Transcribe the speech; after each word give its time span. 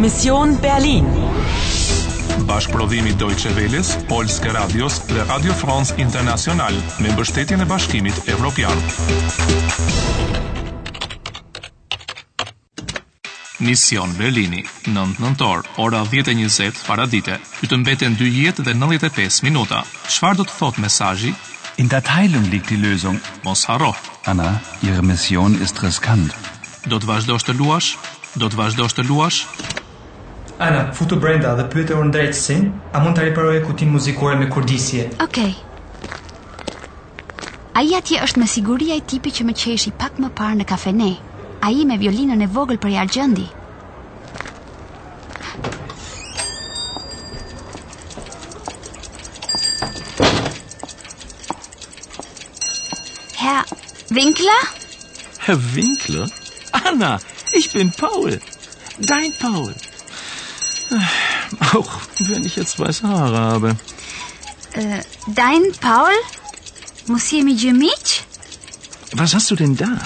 Mision 0.00 0.56
Berlin. 0.62 1.04
Bashkëprodhimi 2.48 3.10
Deutsche 3.20 3.50
Welles, 3.56 3.88
Polske 4.08 4.48
Radios 4.54 4.94
dhe 5.08 5.24
Radio 5.28 5.52
France 5.52 5.92
International 6.04 6.76
me 7.04 7.10
mbështetjen 7.12 7.60
e 7.60 7.64
Bashkimit 7.68 8.22
Evropian. 8.34 8.78
Mision 13.60 14.14
Berlini, 14.16 14.64
9 14.88 15.20
nëntor, 15.20 15.66
ora 15.84 16.00
10:20 16.08 16.80
para 16.86 17.06
dite. 17.16 17.36
Ju 17.62 17.68
të 17.68 17.80
mbeten 17.82 18.16
2 18.22 18.30
jetë 18.44 18.64
dhe 18.70 18.74
95 18.84 19.42
minuta. 19.50 19.82
Çfarë 20.08 20.38
do 20.40 20.46
të 20.48 20.56
thotë 20.62 20.86
mesazhi? 20.86 21.34
In 21.76 21.92
der 21.92 22.00
Teilung 22.08 22.46
liegt 22.54 22.70
die 22.72 22.80
Lösung. 22.86 23.20
Mos 23.44 23.68
harro. 23.68 23.92
Anna, 24.24 24.48
ihre 24.82 25.02
Mission 25.12 25.60
ist 25.60 25.82
riskant. 25.84 26.32
Do 26.88 26.96
të 27.04 27.12
vazhdosh 27.12 27.44
të 27.50 27.56
luash? 27.60 27.90
Do 28.36 28.48
të 28.48 28.56
vazhdosh 28.64 28.96
të 28.96 29.04
luash? 29.12 29.44
Ana, 30.60 30.92
futu 30.92 31.16
brenda 31.16 31.54
dhe 31.56 31.64
pyete 31.72 31.94
unë 31.96 32.12
drejtësin, 32.14 32.66
a 32.92 33.00
mund 33.00 33.16
të 33.16 33.22
riparoj 33.30 33.52
e 33.62 33.62
kutin 33.64 33.88
muzikore 33.94 34.36
me 34.40 34.48
kurdisje. 34.52 35.06
Okej. 35.24 35.54
Okay. 35.56 36.78
Aja 37.80 38.00
tje 38.04 38.18
është 38.26 38.42
me 38.42 38.46
siguria 38.56 38.98
i 38.98 39.06
tipi 39.12 39.32
që 39.32 39.46
me 39.48 39.54
qeshi 39.56 39.94
pak 40.02 40.20
më 40.20 40.28
parë 40.36 40.58
në 40.60 40.66
kafene. 40.68 41.14
Aji 41.64 41.86
me 41.88 41.96
violinën 42.02 42.44
e 42.44 42.50
vogël 42.52 42.76
për 42.76 42.92
i 42.92 43.00
argjëndi. 43.00 43.48
Herr 53.40 53.76
Winkler? 54.12 54.68
Herr 55.46 55.64
Winkler? 55.74 56.28
Ana, 56.84 57.14
ich 57.56 57.72
bin 57.72 57.96
Paul. 57.96 58.34
Paul. 58.34 58.98
Dein 59.08 59.32
Paul. 59.40 59.70
Äh, 60.92 61.76
auch 61.76 61.90
wenn 62.30 62.44
ich 62.44 62.56
jetzt 62.56 62.78
weiße 62.78 63.06
Haare 63.08 63.38
habe. 63.50 63.68
Äh, 64.72 65.02
dein 65.42 65.62
Paul? 65.80 66.16
Monsieur 67.06 67.42
Mijemich? 67.44 68.24
Was 69.12 69.34
hast 69.34 69.50
du 69.50 69.56
denn 69.56 69.76
da? 69.76 69.96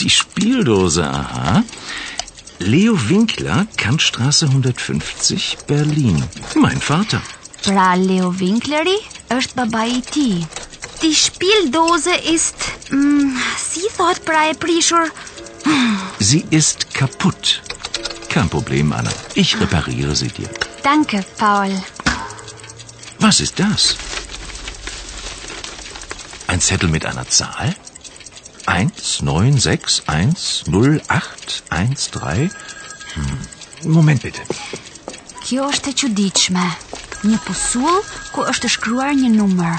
Die 0.00 0.10
Spieldose, 0.10 1.04
aha. 1.04 1.62
Leo 2.58 2.94
Winkler, 3.08 3.66
Kantstraße 3.76 4.46
150, 4.46 5.58
Berlin. 5.66 6.18
Mein 6.54 6.80
Vater. 6.80 7.20
Pra 7.62 7.94
Leo 7.94 8.28
Winkleri, 8.38 8.98
erst 9.30 9.54
bei 9.76 9.90
ti. 10.12 10.46
Die 11.02 11.14
Spieldose 11.26 12.14
ist. 12.36 12.56
Mh, 12.90 12.96
mm, 12.96 13.38
sie 13.72 13.88
thought, 13.96 14.20
pra, 14.26 14.42
pretty 14.62 14.82
sure. 14.82 15.08
Sie 16.18 16.44
ist 16.50 16.92
kaputt. 16.94 17.62
Kein 18.30 18.48
Problem, 18.48 18.92
Anna. 18.92 19.10
Ich 19.34 19.60
repariere 19.60 20.14
sie 20.14 20.28
dir. 20.28 20.48
Danke, 20.84 21.24
Paul. 21.36 21.72
Was 23.18 23.40
ist 23.40 23.58
das? 23.58 23.96
Ein 26.46 26.60
Zettel 26.60 26.88
mit 26.88 27.04
einer 27.06 27.26
Zahl? 27.28 27.74
1, 28.66 29.22
9, 29.22 29.58
6, 29.58 30.02
1, 30.06 30.66
0, 30.68 31.02
8, 31.08 31.64
1, 31.70 32.10
3. 32.12 32.50
Hm. 33.16 33.90
Moment 33.98 34.22
bitte. 34.22 34.46
Kjo 35.42 35.66
është 35.72 35.90
e 35.90 35.96
çuditshme. 36.04 36.68
Një 37.26 37.40
pusull 37.48 37.98
ku 38.30 38.46
është 38.46 38.70
shkruar 38.76 39.10
një 39.24 39.32
numër. 39.34 39.74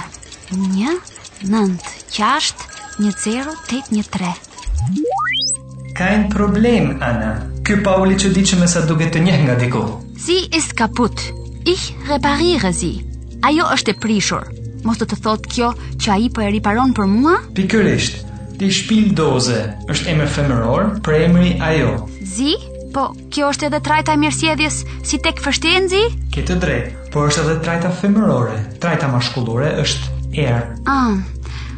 1 0.51 0.99
9 1.47 1.79
6 2.17 2.51
10 2.99 3.49
8 3.55 3.95
1 3.95 4.11
3. 4.11 4.35
Kein 5.95 6.27
Problem, 6.33 6.97
Anna. 6.99 7.50
Ky 7.71 7.77
Pauli 7.85 8.17
që 8.19 8.29
di 8.35 8.41
që 8.43 8.57
me 8.59 8.65
sa 8.67 8.81
duke 8.83 9.05
të 9.07 9.21
njeh 9.23 9.43
nga 9.45 9.53
diku. 9.55 9.79
Si 10.19 10.41
is 10.57 10.65
kaput. 10.75 11.15
Ich 11.63 11.93
reparire, 12.09 12.67
si 12.75 12.89
Ajo 13.47 13.69
është 13.71 13.93
e 13.93 13.95
prishur. 14.03 14.41
Mos 14.83 14.97
të 14.99 15.05
të 15.07 15.17
thot 15.23 15.45
kjo 15.47 15.69
që 15.95 16.09
aji 16.15 16.25
për 16.33 16.41
po 16.41 16.41
e 16.43 16.49
riparon 16.51 16.89
për 16.97 17.05
mua? 17.07 17.35
Pikërisht, 17.55 18.17
ti 18.59 18.67
shpil 18.75 19.13
doze, 19.15 19.61
është 19.87 20.11
emër 20.17 20.33
femëror, 20.35 20.89
për 21.05 21.15
emëri 21.29 21.53
ajo. 21.69 21.93
Zi? 22.33 22.57
Po, 22.91 23.05
kjo 23.31 23.53
është 23.55 23.69
edhe 23.69 23.79
trajta 23.87 24.17
mirësjedhjes 24.23 24.79
si 25.11 25.19
tek 25.27 25.39
fështen 25.45 25.87
zi? 25.93 26.01
Kete 26.35 26.57
drejt, 26.65 26.91
por 27.15 27.31
është 27.31 27.43
edhe 27.45 27.53
trajta 27.63 27.93
femërore, 28.01 28.57
trajta 28.83 29.07
mashkullore 29.15 29.69
është 29.85 30.17
er. 30.43 30.67
Ah, 30.95 31.15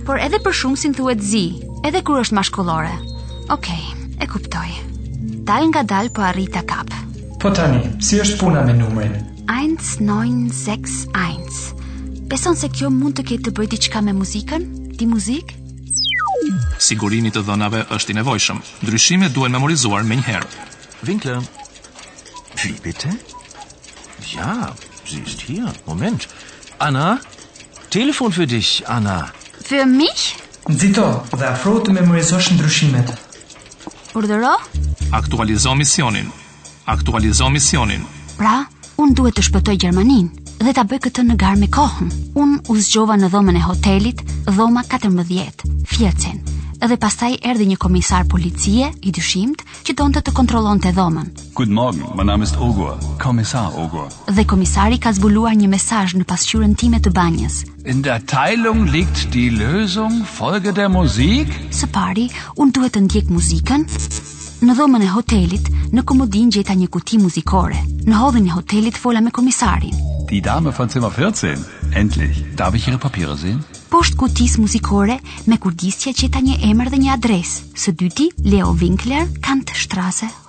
por 0.10 0.18
edhe 0.26 0.42
për 0.42 0.58
shumë 0.64 0.82
si 0.82 0.90
në 0.92 0.98
thuet 1.02 1.22
zi, 1.22 1.44
edhe 1.86 2.02
kur 2.02 2.24
është 2.26 2.40
mashkullore. 2.42 2.98
Okej, 3.54 3.60
okay, 3.94 4.18
e 4.18 4.32
kuptoj. 4.34 4.70
Dal 5.44 5.68
nga 5.76 5.84
dal 5.84 6.08
po 6.10 6.22
arrit 6.24 6.52
ta 6.56 6.62
kap. 6.64 6.88
Po 7.40 7.50
tani, 7.52 7.90
si 8.00 8.16
është 8.24 8.38
puna 8.40 8.62
me 8.64 8.72
numrin? 8.74 9.12
1961. 9.52 11.76
Beson 12.32 12.56
se 12.56 12.68
kjo 12.72 12.88
mund 12.96 13.18
të 13.20 13.24
ketë 13.32 13.44
të 13.48 13.52
bëjë 13.58 13.70
diçka 13.74 14.00
me 14.06 14.14
muzikën? 14.16 14.64
Ti 14.98 15.06
muzik? 15.12 15.46
Sigurimi 16.88 17.28
i 17.28 17.32
të 17.36 17.42
dhënave 17.50 17.82
është 17.98 18.10
i 18.14 18.16
nevojshëm. 18.22 18.60
Ndryshimet 18.86 19.32
duhen 19.36 19.52
memorizuar 19.58 20.02
menjëherë. 20.14 20.50
Winkler. 21.12 21.40
Si 22.62 22.72
bitte? 22.88 23.10
Ja, 24.32 24.56
si 25.04 25.18
ist 25.28 25.40
hier. 25.50 25.72
Moment. 25.92 26.22
Anna, 26.80 27.18
telefon 27.92 28.32
für 28.32 28.48
dich, 28.56 28.72
Anna. 28.88 29.20
Für 29.72 29.84
mich? 30.00 30.24
Zito, 30.84 31.12
dhe 31.36 31.46
afro 31.52 31.76
të 31.84 31.92
memorizosh 32.00 32.48
ndryshimet. 32.56 33.08
Urdhëro. 34.16 34.54
Aktualizo 35.12 35.76
misionin. 35.76 36.28
Aktualizo 36.86 37.50
misionin. 37.50 38.06
Pra, 38.38 38.54
un 39.02 39.14
duhet 39.18 39.40
të 39.40 39.46
shpëtoj 39.50 39.76
Gjermaninë 39.86 40.46
dhe 40.68 40.74
ta 40.78 40.86
bëj 40.92 41.02
këtë 41.08 41.26
në 41.30 41.38
garë 41.44 41.60
me 41.64 41.70
kohën. 41.78 42.14
Un 42.46 42.54
u 42.70 42.78
zgjova 42.86 43.18
në 43.18 43.32
dhomën 43.34 43.58
e 43.62 43.66
hotelit, 43.68 44.22
dhoma 44.50 44.86
14, 44.96 45.70
Fiercen 45.96 46.44
dhe 46.88 46.98
pastaj 47.00 47.32
erdhi 47.48 47.66
një 47.70 47.78
komisar 47.80 48.26
policie 48.28 48.90
i 49.08 49.12
dyshimt 49.16 49.62
që 49.88 49.94
donte 50.00 50.20
të 50.22 50.34
kontrollonte 50.36 50.92
dhomën. 50.96 51.30
Good 51.56 51.70
morning, 51.72 52.10
my 52.16 52.24
name 52.28 52.44
is 52.44 52.52
Ogua. 52.60 52.98
Komisar 53.24 53.70
Ogua. 53.80 54.10
Dhe 54.28 54.44
komisari 54.48 54.98
ka 55.00 55.14
zbuluar 55.16 55.56
një 55.56 55.70
mesazh 55.72 56.18
në 56.20 56.26
pasqyrën 56.28 56.76
time 56.76 57.00
të 57.00 57.14
banjës. 57.16 57.62
In 57.88 58.02
der 58.04 58.20
Teilung 58.28 58.84
liegt 58.92 59.30
die 59.32 59.50
Lösung, 59.52 60.20
folge 60.28 60.74
der 60.76 60.90
Musik. 60.92 61.52
Së 61.72 61.88
pari, 61.96 62.28
unë 62.60 62.76
duhet 62.76 62.98
të 62.98 63.04
ndjek 63.08 63.32
muzikën. 63.32 63.88
Në 64.64 64.76
dhomën 64.78 65.04
e 65.08 65.12
hotelit, 65.12 65.70
në 65.96 66.04
komodin 66.08 66.52
gjeta 66.56 66.76
një 66.76 66.88
kuti 66.92 67.20
muzikore. 67.20 67.80
Në 68.08 68.20
hodhin 68.20 68.52
e 68.52 68.56
hotelit 68.58 69.00
fola 69.00 69.24
me 69.24 69.32
komisarin. 69.32 69.96
Die 70.30 70.42
Dame 70.42 70.72
von 70.72 70.90
Zimmer 70.90 71.12
14. 71.12 71.64
Endlich. 71.96 72.44
da 72.56 72.72
ich 72.74 72.88
Ihre 72.88 72.98
Papiere 72.98 73.38
sehen? 73.38 73.64
poshtë 73.94 74.18
kutis 74.18 74.56
muzikore 74.58 75.20
me 75.46 75.58
kurdisja 75.62 76.16
që 76.18 76.30
ta 76.34 76.40
një 76.42 76.56
emër 76.72 76.90
dhe 76.94 77.00
një 77.04 77.12
adres, 77.14 77.52
së 77.78 77.92
dyti 78.00 78.30
Leo 78.44 78.72
Winkler, 78.80 79.28
kant 79.46 79.70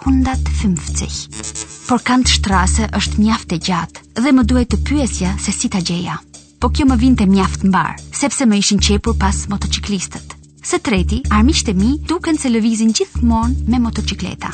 hundat 0.04 0.52
150. 0.62 1.42
Por 1.90 2.00
kant 2.00 2.30
shtrase 2.36 2.88
është 2.98 3.18
mjaft 3.20 3.52
e 3.52 3.58
gjatë 3.68 4.24
dhe 4.24 4.32
më 4.32 4.44
duhet 4.48 4.70
të 4.72 4.78
pyesja 4.88 5.34
se 5.44 5.52
si 5.52 5.68
ta 5.68 5.80
gjeja. 5.84 6.16
Po 6.60 6.70
kjo 6.72 6.86
më 6.88 6.96
vinte 7.02 7.26
mjaft 7.28 7.66
mbar, 7.68 8.00
sepse 8.20 8.46
më 8.48 8.60
ishin 8.64 8.80
qepur 8.80 9.18
pas 9.20 9.44
motociklistët. 9.52 10.32
Së 10.64 10.78
treti, 10.80 11.18
armiqtë 11.36 11.74
mi 11.76 11.90
duken 12.10 12.38
se 12.40 12.48
lëvizin 12.48 12.94
gjithmonë 12.96 13.66
me 13.68 13.76
motocikleta. 13.84 14.48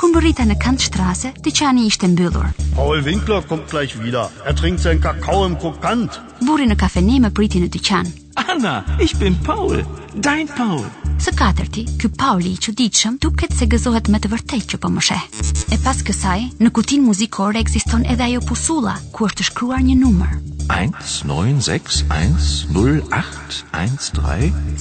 Kur 0.00 0.08
mbërrita 0.08 0.46
në 0.48 0.56
kant 0.62 0.80
shtrase, 0.80 1.34
tyçani 1.44 1.84
ishte 1.90 2.08
mbyllur. 2.08 2.46
Paul 2.78 3.02
Winkler 3.04 3.44
kommt 3.44 3.68
gleich 3.70 3.92
wieder. 4.00 4.30
Er 4.48 4.56
trinkt 4.56 4.80
seinen 4.80 5.02
Kakao 5.04 5.44
im 5.46 5.58
Kokant. 5.60 6.16
Burri 6.44 6.66
në 6.68 6.76
kafene 6.76 7.16
më 7.24 7.28
priti 7.32 7.56
në 7.62 7.68
dyqan. 7.72 8.06
Anna, 8.42 8.74
ich 9.00 9.14
bin 9.16 9.34
Paul, 9.46 9.78
dein 10.16 10.48
Paul. 10.50 10.82
Së 11.24 11.30
katërti, 11.38 11.84
ky 12.02 12.08
Pauli 12.20 12.50
i 12.52 12.58
çuditshëm 12.60 13.14
duket 13.22 13.52
se 13.56 13.64
gëzohet 13.70 14.06
me 14.12 14.18
të 14.20 14.28
vërtetë 14.32 14.68
që 14.74 14.78
po 14.82 14.88
më 14.92 15.02
sheh. 15.08 15.26
E 15.72 15.74
pas 15.84 15.98
kësaj, 16.06 16.40
në 16.60 16.68
kutin 16.76 17.02
muzikore 17.06 17.58
ekziston 17.64 18.02
edhe 18.12 18.26
ajo 18.26 18.40
pusulla 18.48 18.96
ku 19.14 19.20
është 19.30 19.42
shkruar 19.48 19.80
një 19.88 19.96
numër. 20.02 20.32
1961013 20.64 23.58